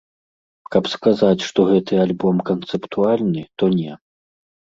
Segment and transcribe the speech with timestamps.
[0.75, 3.93] Каб сказаць, што гэты альбом канцэптуальны, то не.